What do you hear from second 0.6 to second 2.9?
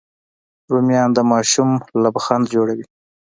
رومیان د ماشوم لبخند جوړوي